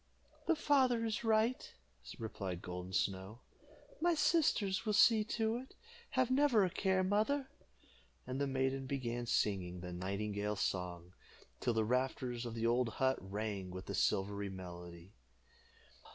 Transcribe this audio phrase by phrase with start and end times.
[0.47, 1.75] "The father is right,"
[2.17, 3.41] replied Golden Snow.
[4.01, 5.75] "My sisters will see to it.
[6.17, 7.51] Have never a care, mother;"
[8.25, 11.13] and the maiden began singing the nightingale's song,
[11.59, 15.13] till the rafters of the old hut rang with the silvery melody.